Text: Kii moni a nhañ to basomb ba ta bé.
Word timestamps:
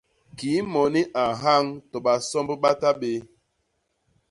Kii 0.37 0.59
moni 0.71 1.01
a 1.23 1.23
nhañ 1.41 1.65
to 1.89 1.97
basomb 2.05 2.49
ba 2.61 2.69
ta 2.81 2.89
bé. 2.99 3.11